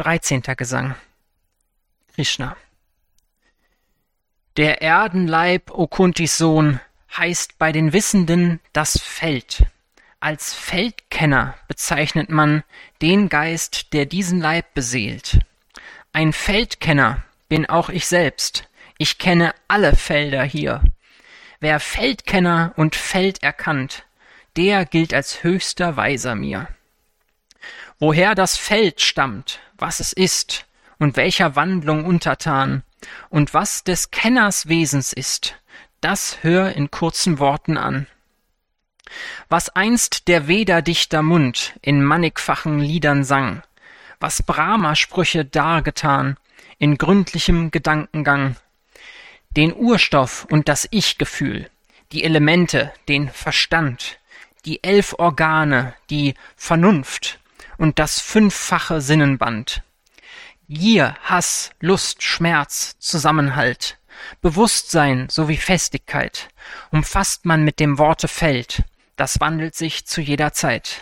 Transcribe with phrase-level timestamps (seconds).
[0.00, 0.94] Dreizehnter Gesang
[2.14, 2.56] Krishna
[4.56, 6.80] Der Erdenleib, o Kuntis Sohn,
[7.14, 9.66] heißt bei den Wissenden das Feld.
[10.18, 12.64] Als Feldkenner bezeichnet man
[13.02, 15.40] den Geist, der diesen Leib beseelt.
[16.14, 18.70] Ein Feldkenner bin auch ich selbst.
[18.96, 20.82] Ich kenne alle Felder hier.
[21.58, 24.06] Wer Feldkenner und Feld erkannt,
[24.56, 26.68] der gilt als höchster Weiser mir
[28.00, 30.66] woher das Feld stammt, was es ist
[30.98, 32.82] und welcher Wandlung untertan
[33.28, 35.56] und was des Kenners Wesens ist,
[36.00, 38.06] das hör in kurzen Worten an.
[39.48, 43.62] Was einst der Veda-Dichter Mund in mannigfachen Liedern sang,
[44.18, 46.36] was Brahma-Sprüche dargetan
[46.78, 48.56] in gründlichem Gedankengang,
[49.50, 51.68] den Urstoff und das Ich-Gefühl,
[52.12, 54.18] die Elemente, den Verstand,
[54.64, 57.39] die elf Organe, die Vernunft,
[57.80, 59.82] und das fünffache Sinnenband.
[60.68, 63.96] Gier, Hass, Lust, Schmerz, Zusammenhalt,
[64.42, 66.50] Bewusstsein sowie Festigkeit.
[66.92, 68.84] Umfasst man mit dem Worte Feld,
[69.16, 71.00] das wandelt sich zu jeder Zeit.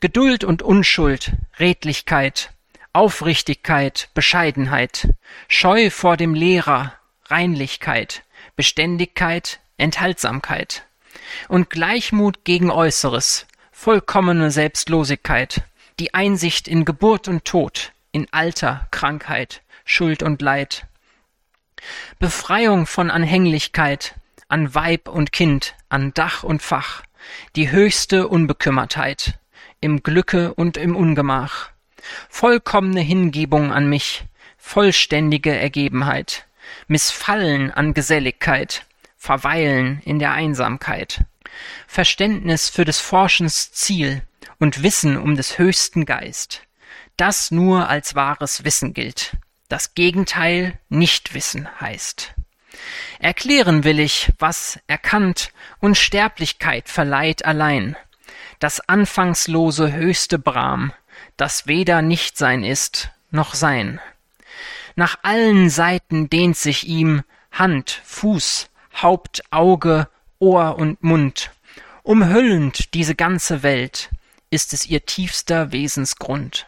[0.00, 2.50] Geduld und Unschuld, Redlichkeit,
[2.92, 5.08] Aufrichtigkeit, Bescheidenheit,
[5.46, 6.92] Scheu vor dem Lehrer,
[7.26, 8.24] Reinlichkeit,
[8.56, 10.82] Beständigkeit, Enthaltsamkeit.
[11.46, 13.46] Und Gleichmut gegen Äußeres,
[13.78, 15.62] vollkommene Selbstlosigkeit,
[15.98, 20.86] die Einsicht in Geburt und Tod, in Alter, Krankheit, Schuld und Leid.
[22.18, 24.14] Befreiung von Anhänglichkeit
[24.48, 27.02] an Weib und Kind, an Dach und Fach,
[27.56, 29.38] die höchste Unbekümmertheit,
[29.80, 31.70] im Glücke und im Ungemach.
[32.28, 34.24] Vollkommene Hingebung an mich,
[34.56, 36.46] vollständige Ergebenheit,
[36.86, 41.24] Missfallen an Geselligkeit, Verweilen in der Einsamkeit.
[41.86, 44.22] Verständnis für des Forschens Ziel
[44.58, 46.62] und Wissen um des höchsten Geist.
[47.16, 49.36] Das nur als wahres Wissen gilt.
[49.68, 52.34] Das Gegenteil Nichtwissen heißt.
[53.18, 57.96] Erklären will ich, was erkannt Unsterblichkeit verleiht allein.
[58.60, 60.92] Das anfangslose höchste Brahm,
[61.36, 64.00] das weder Nichtsein ist, noch Sein.
[64.96, 68.68] Nach allen Seiten dehnt sich ihm Hand, Fuß,
[69.02, 70.08] Haupt, Auge,
[70.38, 71.50] Ohr und Mund.
[72.02, 74.10] Umhüllend diese ganze Welt
[74.50, 76.66] ist es ihr tiefster Wesensgrund.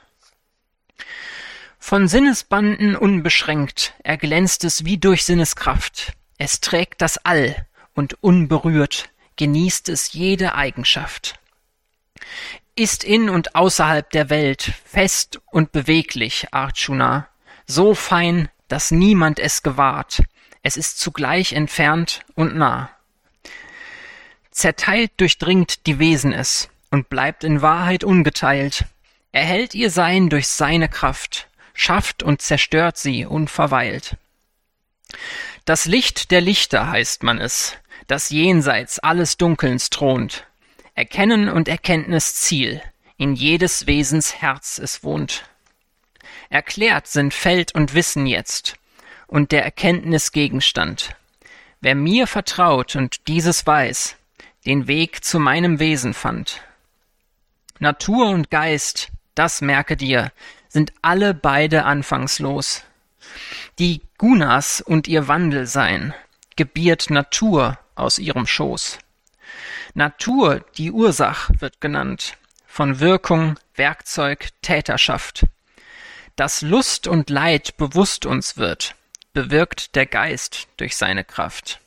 [1.79, 6.13] Von Sinnesbanden unbeschränkt erglänzt es wie durch Sinneskraft.
[6.37, 11.39] Es trägt das All und unberührt genießt es jede Eigenschaft.
[12.77, 17.27] Ist in und außerhalb der Welt fest und beweglich, Arjuna,
[17.67, 20.23] so fein, dass niemand es gewahrt.
[20.62, 22.91] Es ist zugleich entfernt und nah.
[24.51, 28.84] Zerteilt durchdringt die Wesen es und bleibt in Wahrheit ungeteilt.
[29.33, 34.17] Erhält ihr Sein durch seine Kraft, schafft und zerstört sie unverweilt.
[35.65, 40.47] Das Licht der Lichter heißt man es, das jenseits alles Dunkelns thront.
[40.95, 42.83] Erkennen und Erkenntnis Ziel,
[43.17, 45.45] in jedes Wesens Herz es wohnt.
[46.49, 48.75] Erklärt sind Feld und Wissen jetzt
[49.29, 51.15] und der Erkenntnis Gegenstand.
[51.81, 54.17] Wer mir vertraut und dieses weiß,
[54.67, 56.61] den Weg zu meinem Wesen fand.
[57.83, 60.33] Natur und Geist, das merke dir,
[60.69, 62.83] sind alle beide anfangslos.
[63.79, 66.13] Die Gunas und ihr Wandelsein
[66.57, 68.99] gebiert Natur aus ihrem Schoß.
[69.95, 72.37] Natur, die Ursach, wird genannt,
[72.67, 75.47] von Wirkung, Werkzeug, Täterschaft.
[76.37, 78.95] Dass Lust und Leid bewusst uns wird,
[79.33, 81.81] bewirkt der Geist durch seine Kraft.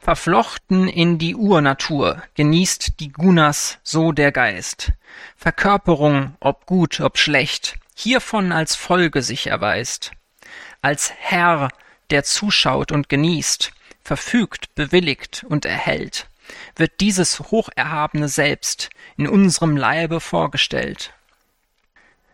[0.00, 4.92] Verflochten in die Urnatur genießt die Gunas so der Geist.
[5.36, 10.12] Verkörperung, ob gut, ob schlecht, hiervon als Folge sich erweist.
[10.80, 11.68] Als Herr,
[12.10, 16.28] der zuschaut und genießt, verfügt, bewilligt und erhält,
[16.76, 21.12] wird dieses hocherhabene Selbst in unserem Leibe vorgestellt.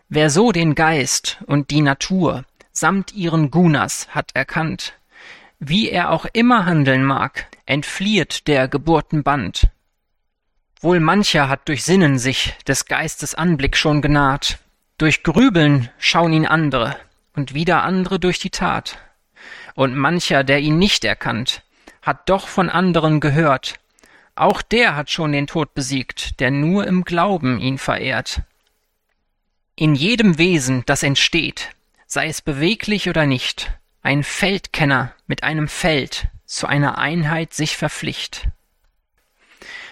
[0.09, 4.95] Wer so den Geist und die Natur samt ihren Gunas hat erkannt,
[5.69, 9.69] wie er auch immer handeln mag, entfliehet der Geburten Band.
[10.81, 14.59] Wohl mancher hat durch Sinnen sich des Geistes Anblick schon genaht,
[14.99, 16.97] durch Grübeln schauen ihn andere,
[17.35, 18.99] und wieder andere durch die Tat.
[19.75, 21.63] Und mancher, der ihn nicht erkannt,
[22.03, 23.81] hat doch von anderen gehört,
[24.37, 28.43] auch der hat schon den Tod besiegt, der nur im Glauben ihn verehrt.
[29.77, 31.71] In jedem Wesen, das entsteht,
[32.07, 33.73] sei es beweglich oder nicht,
[34.05, 38.49] ein Feldkenner mit einem Feld zu einer Einheit sich verpflicht.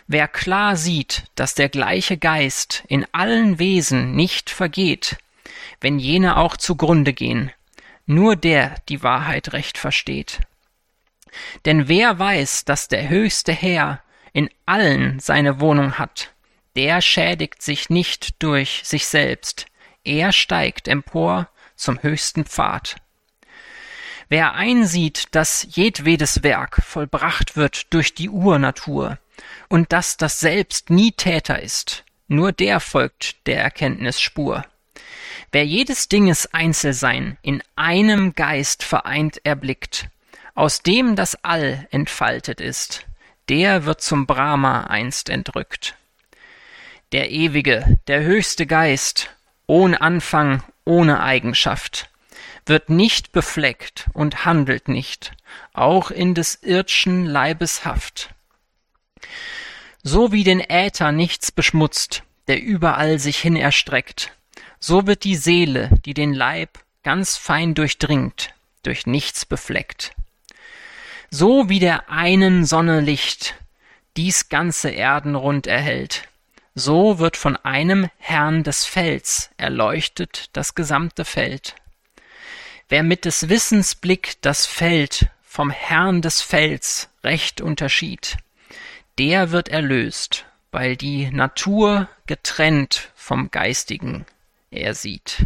[0.07, 5.17] Wer klar sieht, dass der gleiche Geist in allen Wesen nicht vergeht,
[5.81, 7.51] wenn jene auch zugrunde gehen.
[8.05, 10.41] Nur der die Wahrheit recht versteht.
[11.65, 14.03] Denn wer weiß, dass der höchste Herr
[14.35, 16.35] in allen seine Wohnung hat,
[16.77, 19.67] der schädigt sich nicht durch sich selbst,
[20.05, 22.97] er steigt empor zum höchsten Pfad.
[24.33, 29.19] Wer einsieht, dass jedwedes Werk vollbracht wird durch die Urnatur
[29.69, 34.65] und dass das Selbst nie Täter ist, nur der folgt der Erkenntnis Spur.
[35.51, 40.09] Wer jedes Dinges Einzelsein in einem Geist vereint erblickt,
[40.55, 43.05] aus dem das All entfaltet ist,
[43.51, 45.95] der wird zum Brahma einst entrückt.
[47.13, 49.29] Der ewige, der höchste Geist,
[49.67, 52.09] ohne Anfang, ohne Eigenschaft,
[52.67, 55.33] wird nicht befleckt und handelt nicht,
[55.73, 58.31] auch in des irdschen Leibes Haft.
[60.03, 64.33] So wie den Äther nichts beschmutzt, der überall sich hin erstreckt,
[64.81, 68.53] so wird die Seele, die den Leib ganz fein durchdringt,
[68.83, 70.13] durch nichts befleckt.
[71.31, 73.55] So wie der einen Sonne Licht
[74.17, 76.29] dies ganze Erdenrund erhellt,
[76.75, 81.77] so wird von einem Herrn des Felds erleuchtet das gesamte Feld.
[82.89, 88.37] Wer mit des Wissens Blick das Feld vom Herrn des Felds recht unterschied,
[89.19, 94.27] der wird erlöst, weil die Natur getrennt vom Geistigen
[94.71, 95.45] er sieht.